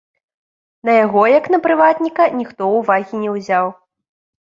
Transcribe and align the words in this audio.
На 0.87 0.93
яго, 1.05 1.21
як 1.39 1.45
на 1.55 1.59
прыватніка, 1.65 2.23
ніхто 2.39 2.71
ўвагі 2.79 3.21
не 3.25 3.29
ўзяў. 3.35 3.65